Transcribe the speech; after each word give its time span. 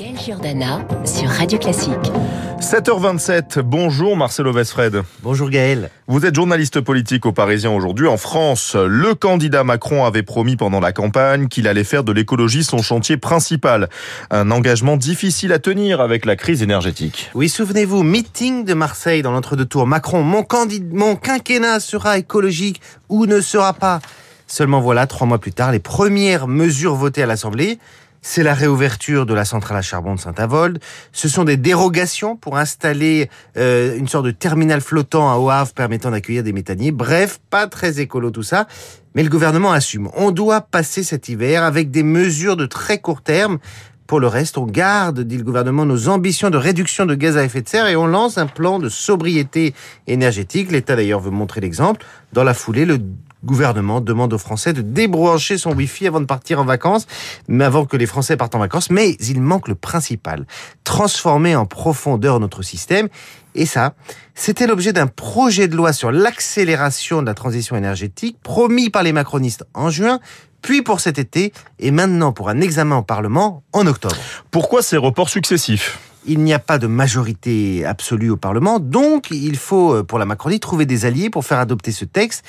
Gaël 0.00 0.18
Giordana 0.18 0.80
sur 1.04 1.28
Radio 1.28 1.58
Classique. 1.58 1.92
7h27, 2.58 3.60
bonjour 3.60 4.16
Marcelo 4.16 4.50
Vesfred. 4.50 5.02
Bonjour 5.22 5.50
Gaël. 5.50 5.90
Vous 6.06 6.24
êtes 6.24 6.34
journaliste 6.34 6.80
politique 6.80 7.26
au 7.26 7.32
Parisien 7.32 7.70
aujourd'hui. 7.70 8.06
En 8.06 8.16
France, 8.16 8.76
le 8.76 9.14
candidat 9.14 9.62
Macron 9.62 10.06
avait 10.06 10.22
promis 10.22 10.56
pendant 10.56 10.80
la 10.80 10.92
campagne 10.92 11.48
qu'il 11.48 11.68
allait 11.68 11.84
faire 11.84 12.02
de 12.02 12.12
l'écologie 12.12 12.64
son 12.64 12.80
chantier 12.80 13.18
principal. 13.18 13.90
Un 14.30 14.50
engagement 14.50 14.96
difficile 14.96 15.52
à 15.52 15.58
tenir 15.58 16.00
avec 16.00 16.24
la 16.24 16.34
crise 16.34 16.62
énergétique. 16.62 17.30
Oui, 17.34 17.50
souvenez-vous, 17.50 18.02
meeting 18.02 18.64
de 18.64 18.72
Marseille 18.72 19.20
dans 19.20 19.32
l'entre-deux 19.32 19.66
tours. 19.66 19.86
Macron, 19.86 20.22
mon, 20.22 20.44
candidat, 20.44 20.86
mon 20.92 21.14
quinquennat 21.14 21.78
sera 21.78 22.16
écologique 22.16 22.80
ou 23.10 23.26
ne 23.26 23.42
sera 23.42 23.74
pas? 23.74 24.00
Seulement 24.46 24.80
voilà, 24.80 25.06
trois 25.06 25.26
mois 25.26 25.38
plus 25.38 25.52
tard, 25.52 25.72
les 25.72 25.78
premières 25.78 26.48
mesures 26.48 26.94
votées 26.94 27.22
à 27.22 27.26
l'Assemblée 27.26 27.78
c'est 28.22 28.42
la 28.42 28.54
réouverture 28.54 29.26
de 29.26 29.34
la 29.34 29.44
centrale 29.44 29.78
à 29.78 29.82
charbon 29.82 30.14
de 30.14 30.20
Saint-Avold. 30.20 30.78
Ce 31.12 31.28
sont 31.28 31.44
des 31.44 31.56
dérogations 31.56 32.36
pour 32.36 32.58
installer 32.58 33.30
euh, 33.56 33.96
une 33.96 34.08
sorte 34.08 34.26
de 34.26 34.30
terminal 34.30 34.80
flottant 34.80 35.30
à 35.32 35.36
Au 35.36 35.50
Havre 35.50 35.72
permettant 35.72 36.10
d'accueillir 36.10 36.42
des 36.42 36.52
méthaniers. 36.52 36.92
Bref, 36.92 37.40
pas 37.50 37.66
très 37.66 38.00
écolo 38.00 38.30
tout 38.30 38.42
ça. 38.42 38.66
Mais 39.14 39.22
le 39.22 39.28
gouvernement 39.28 39.72
assume. 39.72 40.08
On 40.14 40.30
doit 40.30 40.60
passer 40.60 41.02
cet 41.02 41.28
hiver 41.28 41.64
avec 41.64 41.90
des 41.90 42.02
mesures 42.02 42.56
de 42.56 42.66
très 42.66 42.98
court 42.98 43.22
terme. 43.22 43.58
Pour 44.06 44.20
le 44.20 44.26
reste, 44.26 44.58
on 44.58 44.66
garde, 44.66 45.20
dit 45.20 45.38
le 45.38 45.44
gouvernement, 45.44 45.86
nos 45.86 46.08
ambitions 46.08 46.50
de 46.50 46.56
réduction 46.56 47.06
de 47.06 47.14
gaz 47.14 47.36
à 47.36 47.44
effet 47.44 47.62
de 47.62 47.68
serre 47.68 47.86
et 47.86 47.94
on 47.94 48.06
lance 48.06 48.38
un 48.38 48.46
plan 48.46 48.80
de 48.80 48.88
sobriété 48.88 49.72
énergétique. 50.08 50.72
L'État 50.72 50.96
d'ailleurs 50.96 51.20
veut 51.20 51.30
montrer 51.30 51.60
l'exemple. 51.60 52.04
Dans 52.32 52.42
la 52.42 52.54
foulée, 52.54 52.86
le 52.86 52.98
gouvernement 53.44 54.00
demande 54.00 54.32
aux 54.32 54.38
Français 54.38 54.72
de 54.72 54.82
débrancher 54.82 55.58
son 55.58 55.72
Wi-Fi 55.72 56.06
avant 56.06 56.20
de 56.20 56.26
partir 56.26 56.60
en 56.60 56.64
vacances, 56.64 57.06
mais 57.48 57.64
avant 57.64 57.84
que 57.84 57.96
les 57.96 58.06
Français 58.06 58.36
partent 58.36 58.54
en 58.54 58.58
vacances. 58.58 58.90
Mais 58.90 59.16
il 59.20 59.40
manque 59.40 59.68
le 59.68 59.74
principal, 59.74 60.46
transformer 60.84 61.56
en 61.56 61.66
profondeur 61.66 62.40
notre 62.40 62.62
système. 62.62 63.08
Et 63.54 63.66
ça, 63.66 63.94
c'était 64.34 64.66
l'objet 64.66 64.92
d'un 64.92 65.06
projet 65.06 65.68
de 65.68 65.76
loi 65.76 65.92
sur 65.92 66.12
l'accélération 66.12 67.20
de 67.20 67.26
la 67.26 67.34
transition 67.34 67.76
énergétique 67.76 68.36
promis 68.42 68.90
par 68.90 69.02
les 69.02 69.12
macronistes 69.12 69.64
en 69.74 69.90
juin, 69.90 70.20
puis 70.62 70.82
pour 70.82 71.00
cet 71.00 71.18
été, 71.18 71.52
et 71.78 71.90
maintenant 71.90 72.32
pour 72.32 72.48
un 72.48 72.60
examen 72.60 72.98
au 72.98 73.02
Parlement 73.02 73.62
en 73.72 73.86
octobre. 73.86 74.16
Pourquoi 74.50 74.82
ces 74.82 74.96
reports 74.96 75.30
successifs? 75.30 75.98
Il 76.26 76.40
n'y 76.40 76.52
a 76.52 76.58
pas 76.58 76.78
de 76.78 76.86
majorité 76.86 77.84
absolue 77.84 78.30
au 78.30 78.36
Parlement, 78.36 78.78
donc 78.78 79.30
il 79.30 79.56
faut, 79.56 79.94
euh, 79.94 80.02
pour 80.02 80.18
la 80.18 80.26
Macronie, 80.26 80.60
trouver 80.60 80.86
des 80.86 81.06
alliés 81.06 81.30
pour 81.30 81.44
faire 81.44 81.58
adopter 81.58 81.92
ce 81.92 82.04
texte. 82.04 82.44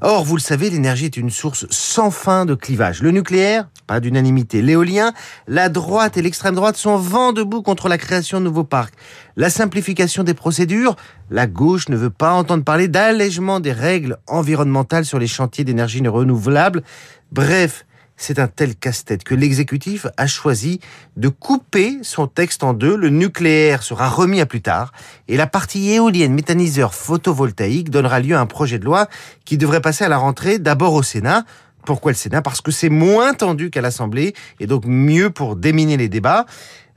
Or, 0.00 0.24
vous 0.24 0.36
le 0.36 0.40
savez, 0.40 0.70
l'énergie 0.70 1.04
est 1.04 1.16
une 1.16 1.30
source 1.30 1.66
sans 1.70 2.10
fin 2.10 2.44
de 2.44 2.54
clivage. 2.54 3.02
Le 3.02 3.10
nucléaire, 3.10 3.68
pas 3.86 4.00
d'unanimité. 4.00 4.62
L'éolien, 4.62 5.12
la 5.46 5.68
droite 5.68 6.16
et 6.16 6.22
l'extrême 6.22 6.54
droite 6.54 6.76
sont 6.76 6.96
vent 6.96 7.32
debout 7.32 7.62
contre 7.62 7.88
la 7.88 7.98
création 7.98 8.40
de 8.40 8.44
nouveaux 8.44 8.64
parcs. 8.64 8.94
La 9.36 9.50
simplification 9.50 10.24
des 10.24 10.34
procédures, 10.34 10.96
la 11.30 11.46
gauche 11.46 11.88
ne 11.88 11.96
veut 11.96 12.10
pas 12.10 12.32
entendre 12.32 12.64
parler 12.64 12.88
d'allègement 12.88 13.60
des 13.60 13.72
règles 13.72 14.18
environnementales 14.26 15.04
sur 15.04 15.18
les 15.18 15.26
chantiers 15.26 15.64
d'énergie 15.64 16.06
renouvelable. 16.06 16.82
Bref, 17.30 17.86
c'est 18.22 18.38
un 18.38 18.46
tel 18.46 18.76
casse-tête 18.76 19.24
que 19.24 19.34
l'exécutif 19.34 20.06
a 20.16 20.26
choisi 20.26 20.78
de 21.16 21.28
couper 21.28 21.98
son 22.02 22.28
texte 22.28 22.62
en 22.62 22.72
deux. 22.72 22.96
Le 22.96 23.08
nucléaire 23.08 23.82
sera 23.82 24.08
remis 24.08 24.40
à 24.40 24.46
plus 24.46 24.62
tard 24.62 24.92
et 25.26 25.36
la 25.36 25.48
partie 25.48 25.90
éolienne 25.90 26.32
méthaniseur 26.32 26.94
photovoltaïque 26.94 27.90
donnera 27.90 28.20
lieu 28.20 28.36
à 28.36 28.40
un 28.40 28.46
projet 28.46 28.78
de 28.78 28.84
loi 28.84 29.08
qui 29.44 29.58
devrait 29.58 29.80
passer 29.80 30.04
à 30.04 30.08
la 30.08 30.18
rentrée 30.18 30.58
d'abord 30.60 30.94
au 30.94 31.02
Sénat. 31.02 31.44
Pourquoi 31.84 32.12
le 32.12 32.16
Sénat? 32.16 32.42
Parce 32.42 32.60
que 32.60 32.70
c'est 32.70 32.90
moins 32.90 33.34
tendu 33.34 33.70
qu'à 33.70 33.80
l'Assemblée 33.80 34.34
et 34.60 34.68
donc 34.68 34.84
mieux 34.86 35.30
pour 35.30 35.56
déminer 35.56 35.96
les 35.96 36.08
débats. 36.08 36.46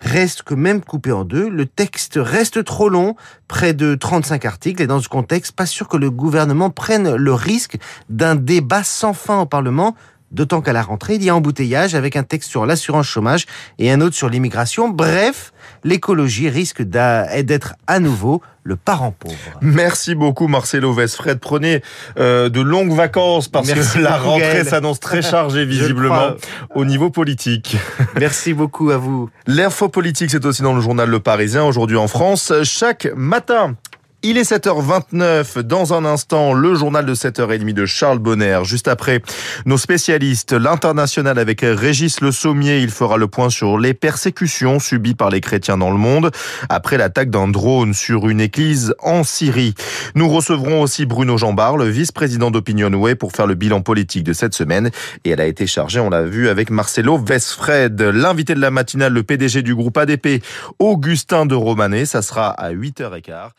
Reste 0.01 0.43
que 0.43 0.53
même 0.53 0.81
coupé 0.81 1.11
en 1.11 1.23
deux, 1.23 1.49
le 1.49 1.65
texte 1.65 2.19
reste 2.21 2.63
trop 2.63 2.89
long, 2.89 3.15
près 3.47 3.73
de 3.73 3.95
35 3.95 4.45
articles, 4.45 4.81
et 4.83 4.87
dans 4.87 4.99
ce 4.99 5.07
contexte, 5.07 5.53
pas 5.53 5.65
sûr 5.65 5.87
que 5.87 5.97
le 5.97 6.11
gouvernement 6.11 6.69
prenne 6.69 7.15
le 7.15 7.33
risque 7.33 7.77
d'un 8.09 8.35
débat 8.35 8.83
sans 8.83 9.13
fin 9.13 9.39
au 9.39 9.45
Parlement 9.45 9.95
D'autant 10.31 10.61
qu'à 10.61 10.73
la 10.73 10.81
rentrée, 10.81 11.15
il 11.15 11.23
y 11.23 11.29
a 11.29 11.35
embouteillage 11.35 11.95
avec 11.95 12.15
un 12.15 12.23
texte 12.23 12.49
sur 12.49 12.65
l'assurance 12.65 13.07
chômage 13.07 13.45
et 13.79 13.91
un 13.91 14.01
autre 14.01 14.15
sur 14.15 14.27
l'immigration. 14.27 14.89
Bref, 14.89 15.53
l'écologie 15.83 16.49
risque 16.49 16.81
d'être 16.81 17.75
à 17.87 17.99
nouveau 17.99 18.41
le 18.63 18.75
parent 18.75 19.11
pauvre. 19.11 19.35
Merci 19.61 20.15
beaucoup 20.15 20.47
Marcelo 20.47 20.91
Vesfred. 20.91 21.39
Prenez 21.39 21.83
euh, 22.17 22.49
de 22.49 22.59
longues 22.59 22.93
vacances 22.93 23.47
parce 23.47 23.71
que 23.71 23.99
la 23.99 24.17
rentrée 24.17 24.63
s'annonce 24.63 24.99
très 24.99 25.21
chargée 25.21 25.65
visiblement 25.65 26.31
au 26.73 26.83
niveau 26.83 27.11
politique. 27.11 27.77
Merci 28.19 28.53
beaucoup 28.53 28.89
à 28.89 28.97
vous. 28.97 29.29
L'info 29.45 29.87
politique, 29.87 30.31
c'est 30.31 30.43
aussi 30.45 30.63
dans 30.63 30.73
le 30.73 30.81
journal 30.81 31.07
Le 31.07 31.19
Parisien 31.19 31.63
aujourd'hui 31.63 31.97
en 31.97 32.07
France. 32.07 32.51
Chaque 32.63 33.07
matin, 33.15 33.75
il 34.25 34.39
est 34.39 34.51
7h29. 34.51 35.59
Dans 35.59 35.93
un 35.93 36.03
instant, 36.03 36.53
le 36.53 36.73
journal 36.73 37.05
de 37.05 37.13
7h30 37.13 37.73
de 37.73 37.85
Charles 37.85 38.17
Bonner. 38.17 38.61
Juste 38.63 38.87
après, 38.87 39.21
nos 39.67 39.77
spécialistes, 39.77 40.53
l'international 40.53 41.37
avec 41.37 41.61
Régis 41.61 42.21
Le 42.21 42.31
Sommier. 42.31 42.79
Il 42.79 42.89
fera 42.89 43.17
le 43.17 43.27
point 43.27 43.51
sur 43.51 43.77
les 43.77 43.93
persécutions 43.93 44.79
subies 44.79 45.13
par 45.13 45.29
les 45.29 45.41
chrétiens 45.41 45.77
dans 45.77 45.91
le 45.91 45.97
monde 45.97 46.31
après 46.69 46.97
l'attaque 46.97 47.29
d'un 47.29 47.47
drone 47.47 47.93
sur 47.93 48.27
une 48.27 48.41
église 48.41 48.95
en 48.99 49.23
Syrie. 49.23 49.75
Nous 50.15 50.27
recevrons 50.27 50.81
aussi 50.81 51.05
Bruno 51.05 51.37
Jambard, 51.37 51.77
le 51.77 51.85
vice-président 51.85 52.49
d'Opinionway, 52.49 53.13
pour 53.13 53.31
faire 53.31 53.45
le 53.45 53.53
bilan 53.53 53.81
politique 53.81 54.23
de 54.23 54.33
cette 54.33 54.55
semaine. 54.55 54.89
Et 55.23 55.29
elle 55.29 55.41
a 55.41 55.45
été 55.45 55.67
chargée, 55.67 55.99
on 55.99 56.09
l'a 56.09 56.23
vu, 56.23 56.49
avec 56.49 56.71
Marcelo 56.71 57.19
Vesfred. 57.19 58.01
L'invité 58.01 58.55
de 58.55 58.61
la 58.61 58.71
matinale, 58.71 59.13
le 59.13 59.21
PDG 59.21 59.61
du 59.61 59.75
groupe 59.75 59.97
ADP, 59.99 60.43
Augustin 60.79 61.45
de 61.45 61.53
Romanet. 61.53 62.05
Ça 62.05 62.23
sera 62.23 62.49
à 62.49 62.73
8h15. 62.73 63.51